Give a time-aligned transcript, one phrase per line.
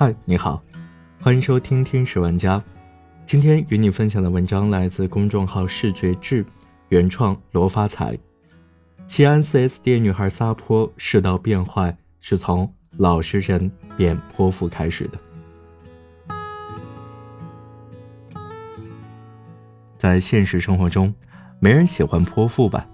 [0.00, 0.62] 嗨，你好，
[1.20, 2.56] 欢迎收听《天使玩家》。
[3.26, 6.46] 今天与你分享的文章来自公众号“视觉志”，
[6.90, 8.16] 原创罗发财。
[9.08, 16.36] 西安 4S 店女孩撒泼，世道变坏，是从老实人变泼妇开始的。
[19.96, 21.12] 在现实生活中，
[21.58, 22.86] 没人喜欢泼妇吧？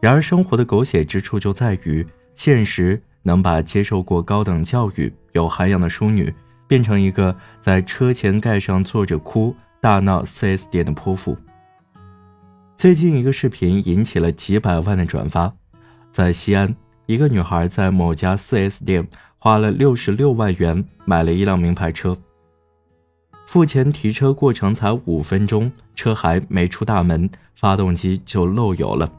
[0.00, 6.32] 然而，生活的狗血之处就在于，现实能把接受过高等教育、有涵养的淑女，
[6.68, 11.36] 变成一个在车前盖上坐着哭、大闹 4S 店的泼妇。
[12.76, 15.52] 最近一个视频引起了几百万的转发，
[16.12, 16.72] 在西安，
[17.06, 19.04] 一个女孩在某家 4S 店
[19.38, 22.16] 花了六十六万元买了一辆名牌车，
[23.44, 29.10] 付钱提车过程才五分钟，车还没出大门，发动机就漏油了。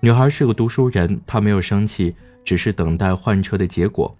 [0.00, 2.16] 女孩是个读书人，她没有生气，
[2.46, 4.16] 只是等待换车的结果。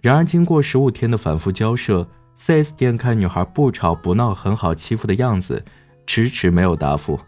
[0.00, 2.06] 然而，经过十五天的反复交涉
[2.38, 5.64] ，4S 店看女孩不吵不闹、很好欺负的样子，
[6.06, 7.18] 迟迟没有答复。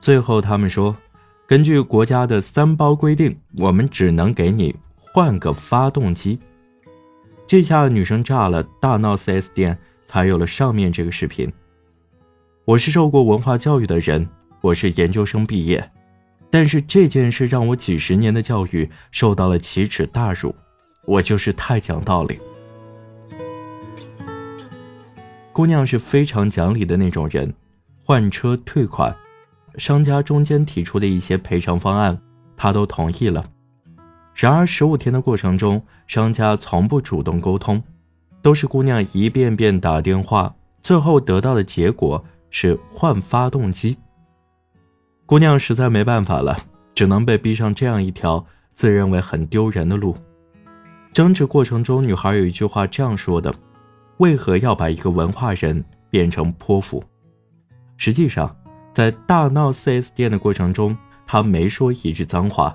[0.00, 0.94] 最后，他们说
[1.48, 4.76] ：“根据国家的三包规定，我们只能给你
[5.12, 6.38] 换个发动机。”
[7.48, 11.52] 这下女生炸了，大闹 4S 店，才有了上面这个视频。
[12.64, 14.28] 我是受过文化教育的人，
[14.60, 15.90] 我是研究生毕业。
[16.50, 20.54] 但是这件事让我几十年的教育受到了奇耻大辱，
[21.04, 22.38] 我就是太讲道理。
[25.52, 27.52] 姑娘是非常讲理的那种人，
[28.04, 29.14] 换车退款，
[29.76, 32.18] 商家中间提出的一些赔偿方案，
[32.56, 33.44] 她都同意了。
[34.34, 37.82] 然而十五天的过程中，商家从不主动沟通，
[38.40, 43.98] 都是姑娘一遍遍打电话，最后得到的结果是换发动机。
[45.28, 46.56] 姑娘实在没办法了，
[46.94, 50.16] 只能被逼上这样一条自认为很丢人的路。
[51.12, 53.54] 争执过程中，女孩有一句话这样说的
[54.16, 57.04] ：“为何要把一个文化人变成泼妇？”
[57.98, 58.56] 实际上，
[58.94, 60.96] 在大闹 4S 店的过程中，
[61.26, 62.74] 她没说一句脏话，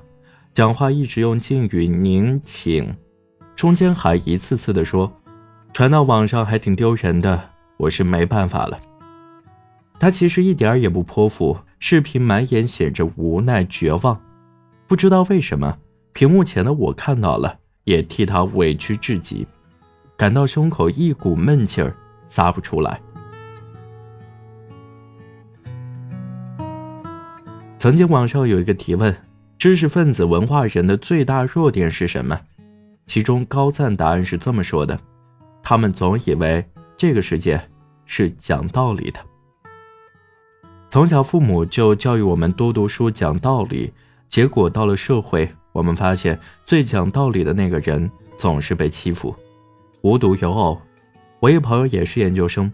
[0.54, 2.96] 讲话一直用敬语“您请”，
[3.58, 5.12] 中间还一次次的说
[5.74, 8.80] ：“传到网上还挺丢人的，我是没办法了。”
[10.00, 11.58] 她其实一点也不泼妇。
[11.86, 14.18] 视频满眼写着无奈绝望，
[14.88, 15.78] 不知道为什么，
[16.14, 19.46] 屏幕前的我看到了，也替他委屈至极，
[20.16, 21.94] 感到胸口一股闷气儿
[22.26, 23.02] 撒不出来。
[27.78, 29.14] 曾经网上有一个提问：
[29.58, 32.40] 知识分子、文化人的最大弱点是什么？
[33.08, 34.98] 其中高赞答案是这么说的：
[35.62, 36.66] 他们总以为
[36.96, 37.62] 这个世界
[38.06, 39.20] 是讲道理的。
[40.94, 43.92] 从小父母就教育我们多读书、讲道理，
[44.30, 49.36] 结果到了社会，我们发现最讲道理的那个人总是被欺负。
[50.04, 50.80] 无独有偶，
[51.40, 52.72] 我一朋友也是研究生，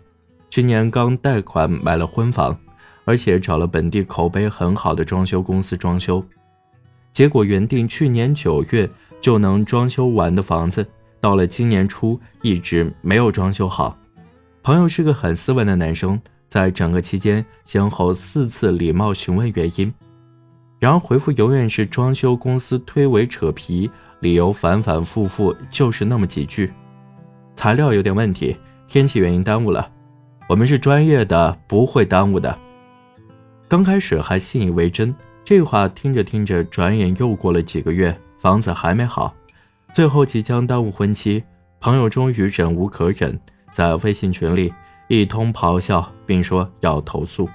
[0.50, 2.60] 去年刚贷款买了婚房，
[3.06, 6.22] 而且找了本地口碑很好的装修公司装修，
[7.14, 8.90] 结果原定去年九月
[9.22, 10.86] 就能装修完的房子，
[11.22, 13.98] 到了今年初一直没有装修好。
[14.62, 16.20] 朋友是个很斯文的男生。
[16.50, 19.94] 在整个期间，先后四次礼貌询问原因，
[20.80, 23.90] 然后回复永远是装修公司推诿扯皮，
[24.20, 26.74] 理由反反复复，就是那么几句。
[27.56, 29.90] 材料有点问题，天气原因耽误了。
[30.48, 32.58] 我们是专业的，不会耽误的。
[33.68, 39.32] 刚开始还信以为真，这话听着听着，转眼又过了几个月，房子还没好，
[39.94, 41.44] 最后即将耽误婚期，
[41.80, 43.40] 朋友终于忍无可忍，
[43.72, 44.74] 在微信群里。
[45.10, 47.50] 一通咆哮，并说要投诉。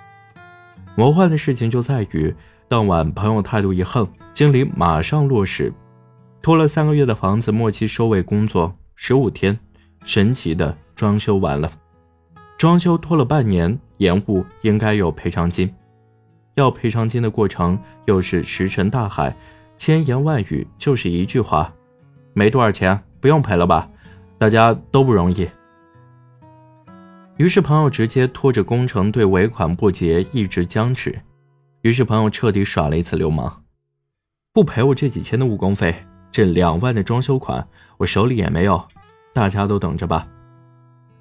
[0.97, 2.35] 魔幻的事情就在于，
[2.67, 5.73] 当晚朋友态度一横，经理马上落实，
[6.43, 9.57] 拖了三个月的房子末期收尾工作十五天，
[10.05, 11.71] 神奇的装修完了。
[12.59, 15.73] 装修拖了半年，延误应该有赔偿金，
[16.57, 19.33] 要赔偿金的过程又是石沉大海，
[19.77, 21.73] 千言万语就是一句话：
[22.33, 23.89] 没多少钱，不用赔了吧？
[24.39, 25.49] 大家都不容易。
[27.37, 31.21] 于是朋友直接拖着工程队尾款不结，一直僵持。
[31.83, 33.65] 于是朋友彻底耍了一次流氓，
[34.53, 35.95] 不赔我这几千的误工费，
[36.31, 37.67] 这两万的装修款
[37.99, 38.81] 我手里也没有，
[39.33, 40.29] 大家都等着吧。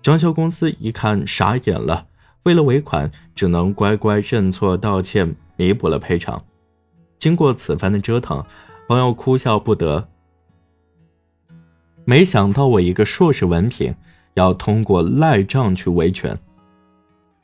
[0.04, 2.06] 装修公司一看傻眼了，
[2.44, 6.40] 为了尾款，只能乖乖认错道歉，弥补了赔偿。
[7.18, 8.46] 经过此番的折腾，
[8.88, 10.08] 朋友哭笑不得。
[12.06, 13.96] 没想到我一个硕士文凭。
[14.36, 16.38] 要通过赖账去维权，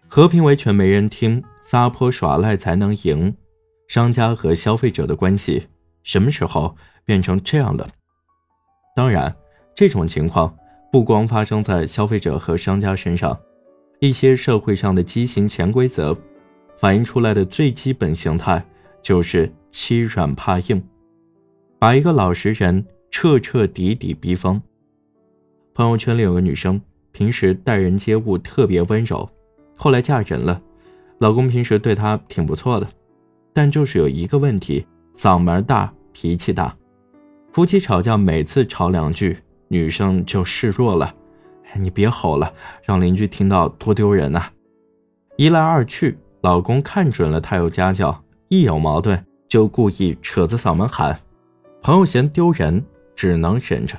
[0.08, 3.36] 和平维权没人听，撒泼耍赖才能赢。
[3.88, 5.68] 商家和消费者的关系
[6.04, 6.76] 什么时候
[7.06, 7.88] 变成这样了？
[8.96, 9.36] 当然，
[9.74, 10.56] 这种情况
[10.92, 13.40] 不光发生在消费者和商家身上，
[14.00, 16.16] 一些社会上的畸形潜规则，
[16.78, 18.64] 反映出来的最基本形态
[19.02, 20.84] 就是欺软怕硬，
[21.80, 24.62] 把一个老实人彻彻底底逼疯。
[25.80, 26.82] 朋友圈里有个女生，
[27.14, 29.30] 平时待人接物特别温柔，
[29.78, 30.62] 后来嫁人了，
[31.20, 32.88] 老公平时对她挺不错的，
[33.54, 34.86] 但就是有一个问题，
[35.16, 36.76] 嗓门大，脾气大，
[37.54, 39.38] 夫妻吵架每次吵两句。
[39.70, 41.16] 女生就示弱了，
[41.76, 42.52] 你别吼了，
[42.84, 44.48] 让邻居听到多丢人呐！
[45.38, 51.18] 一来二去，老公看准了她有家教，一有矛盾就故意扯着嗓门喊。
[51.82, 52.84] 朋友嫌丢人，
[53.16, 53.96] 只能忍着。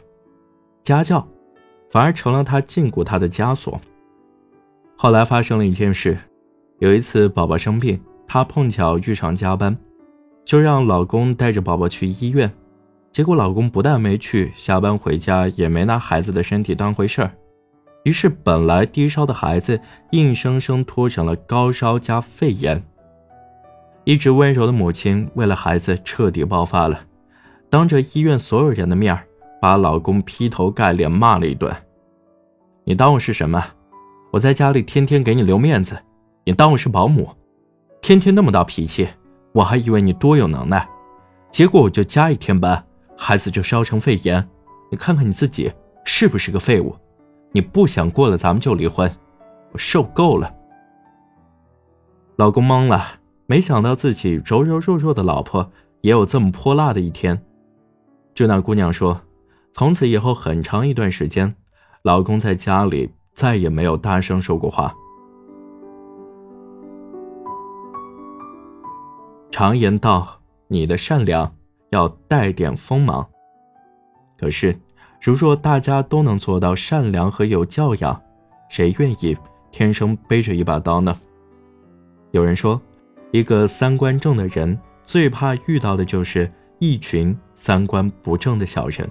[0.82, 1.26] 家教，
[1.90, 3.80] 反而成了他禁锢他的枷锁。
[4.96, 6.16] 后来发生了一件事，
[6.78, 9.76] 有一次宝宝生病，她碰巧遇上加班，
[10.44, 12.50] 就让老公带着宝宝去医院。
[13.10, 17.32] 结果老公不但没去，下班回家也没拿孩子的身体当回事儿，
[18.04, 19.80] 于是本来低烧的孩子
[20.12, 22.80] 硬生生拖成了高烧加肺炎。
[24.04, 27.00] 一直温柔的母亲为了孩子彻底爆发了，
[27.68, 29.18] 当着医院所有人的面
[29.60, 31.70] 把老公劈头盖脸骂了一顿
[32.84, 33.62] ：“你当我是什么？
[34.32, 35.98] 我在家里天天给你留面子，
[36.44, 37.28] 你当我是保姆？
[38.00, 39.06] 天天那么大脾气，
[39.52, 40.88] 我还以为你多有能耐，
[41.50, 42.82] 结果我就加一天班。”
[43.22, 44.48] 孩子就烧成肺炎，
[44.90, 45.70] 你看看你自己
[46.06, 46.96] 是不是个废物？
[47.52, 49.14] 你不想过了，咱们就离婚。
[49.72, 50.50] 我受够了。
[52.36, 53.04] 老公懵了，
[53.44, 55.70] 没想到自己柔柔弱弱的老婆
[56.00, 57.38] 也有这么泼辣的一天。
[58.34, 59.20] 就那姑娘说，
[59.72, 61.54] 从此以后很长一段时间，
[62.02, 64.94] 老公在家里再也没有大声说过话。
[69.50, 71.52] 常言道，你的善良。
[71.90, 73.28] 要带点锋芒。
[74.38, 74.78] 可是，
[75.20, 78.22] 如若大家都能做到善良和有教养，
[78.68, 79.36] 谁愿意
[79.72, 81.18] 天生背着一把刀呢？
[82.30, 82.80] 有人说，
[83.32, 89.10] 一个三观正的人最怕遇到的就是一群三观不正的小人，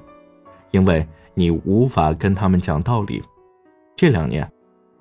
[0.71, 3.24] 因为你无法跟他们讲道理。
[3.95, 4.50] 这两年，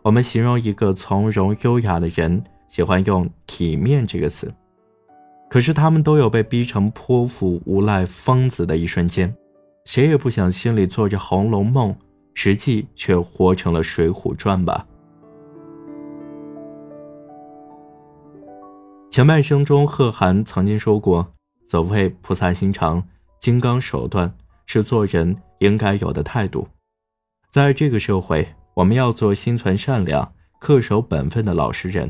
[0.02, 4.52] 我们形容一个从容优雅的人，喜欢用“体面”这个词。
[5.48, 9.34] 可是他们都有被逼成泼妇、无赖、疯子的一瞬间，
[9.84, 11.90] 谁也不想心里做着《红楼梦》，
[12.34, 14.86] 实际却活成了《水浒传》吧。
[19.10, 21.26] 前半生中，贺涵曾经说过
[21.66, 23.02] ：“所谓菩萨心肠、
[23.40, 24.32] 金刚手段，
[24.68, 26.68] 是做人应该有的态度。”
[27.50, 32.08] 在这个社会，我们要做心存善良、恪守本分的老实人，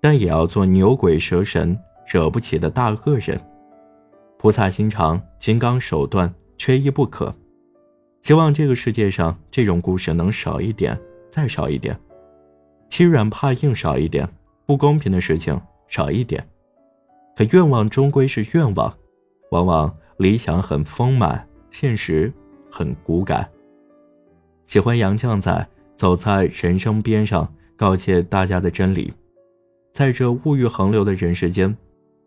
[0.00, 1.76] 但也要做牛鬼蛇神。
[2.12, 3.40] 惹不起的大恶人，
[4.36, 7.32] 菩萨心肠、金刚手段，缺一不可。
[8.22, 11.00] 希望这个世界上这种故事能少一点，
[11.30, 11.94] 再少一点；
[12.88, 14.28] 欺软怕硬少一点，
[14.66, 15.56] 不公平的事情
[15.86, 16.44] 少一点。
[17.36, 18.92] 可愿望终归是愿望，
[19.52, 22.32] 往往理想很丰满，现实
[22.70, 23.48] 很骨感。
[24.66, 25.52] 喜欢杨绛在
[25.96, 27.44] 《走在人生边上》
[27.76, 29.12] 告诫大家的真理：
[29.92, 31.76] 在这物欲横流的人世间。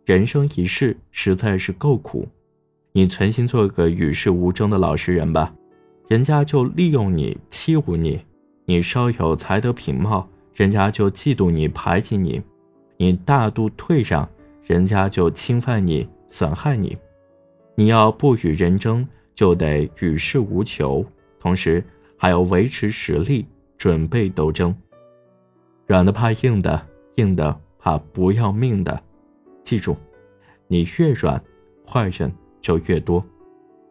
[0.06, 2.28] 人生一世实在是够苦，
[2.92, 5.54] 你存心做个与世无争的老实人吧，
[6.10, 8.20] 人家就利用你欺侮你；
[8.66, 12.42] 你稍有才德品貌，人家就嫉妒你排挤你；
[12.98, 14.28] 你大度退让，
[14.66, 16.98] 人家就侵犯你损害你。
[17.76, 21.06] 你要不与人争，就得与世无求，
[21.40, 21.84] 同时
[22.18, 23.46] 还要维持实力，
[23.78, 24.76] 准备斗争。
[25.86, 29.02] 软的怕硬的，硬的怕不要命的。
[29.64, 29.96] 记住，
[30.68, 31.42] 你越软，
[31.86, 33.24] 坏人就越多。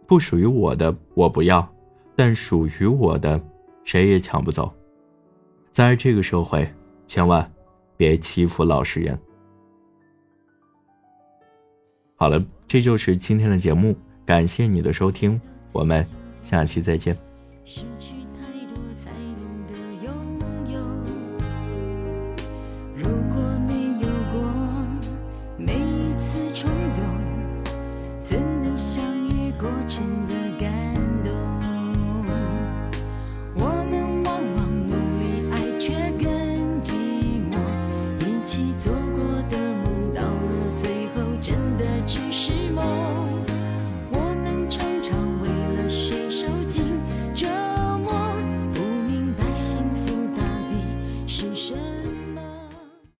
[0.07, 1.67] 不属于我的我不要，
[2.15, 3.41] 但属于我的，
[3.85, 4.73] 谁也抢不走。
[5.71, 6.69] 在这个社会，
[7.07, 7.51] 千万
[7.97, 9.19] 别欺负老实人。
[12.15, 15.41] 好了，这就是今天的节目，感谢你的收听，
[15.73, 16.05] 我们
[16.43, 17.17] 下期再见。